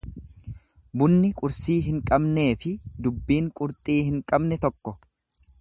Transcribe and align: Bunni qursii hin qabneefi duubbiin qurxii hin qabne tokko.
Bunni 1.01 1.29
qursii 1.41 1.77
hin 1.89 2.01
qabneefi 2.11 2.73
duubbiin 3.07 3.53
qurxii 3.61 4.03
hin 4.11 4.21
qabne 4.33 4.63
tokko. 4.69 4.99